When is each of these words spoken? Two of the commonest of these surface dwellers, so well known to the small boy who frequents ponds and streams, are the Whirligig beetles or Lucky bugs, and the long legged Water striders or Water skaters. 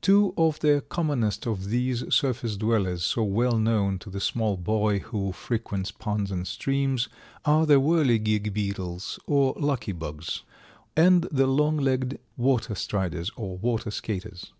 Two 0.00 0.34
of 0.38 0.60
the 0.60 0.84
commonest 0.88 1.44
of 1.44 1.64
these 1.70 2.04
surface 2.14 2.56
dwellers, 2.56 3.02
so 3.02 3.24
well 3.24 3.58
known 3.58 3.98
to 3.98 4.08
the 4.08 4.20
small 4.20 4.56
boy 4.56 5.00
who 5.00 5.32
frequents 5.32 5.90
ponds 5.90 6.30
and 6.30 6.46
streams, 6.46 7.08
are 7.44 7.66
the 7.66 7.80
Whirligig 7.80 8.52
beetles 8.54 9.18
or 9.26 9.54
Lucky 9.58 9.90
bugs, 9.90 10.44
and 10.96 11.22
the 11.32 11.48
long 11.48 11.76
legged 11.76 12.20
Water 12.36 12.76
striders 12.76 13.32
or 13.34 13.58
Water 13.58 13.90
skaters. 13.90 14.52